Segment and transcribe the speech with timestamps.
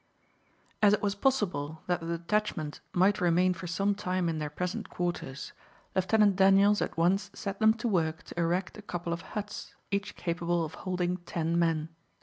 [0.81, 4.89] As it was possible that the detachment might remain for some time in their present
[4.89, 5.53] quarters,
[5.95, 10.15] Lieutenant Daniels at once set them to work to erect a couple of huts, each
[10.15, 11.89] capable of holding ten men.